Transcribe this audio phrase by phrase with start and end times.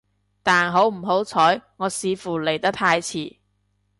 [0.41, 3.37] 但好唔好彩，我似乎嚟得太遲